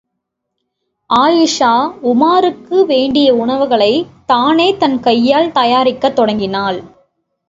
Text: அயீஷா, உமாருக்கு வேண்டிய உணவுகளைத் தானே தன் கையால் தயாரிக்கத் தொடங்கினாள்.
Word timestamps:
அயீஷா, 1.09 1.91
உமாருக்கு 2.03 2.85
வேண்டிய 2.85 3.33
உணவுகளைத் 3.33 4.07
தானே 4.25 4.77
தன் 4.77 4.99
கையால் 4.99 5.51
தயாரிக்கத் 5.51 6.15
தொடங்கினாள். 6.15 6.81